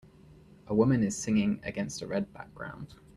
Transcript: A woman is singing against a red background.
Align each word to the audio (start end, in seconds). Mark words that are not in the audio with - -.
A 0.65 0.73
woman 0.73 1.03
is 1.03 1.15
singing 1.15 1.59
against 1.63 2.01
a 2.01 2.07
red 2.07 2.33
background. 2.33 2.95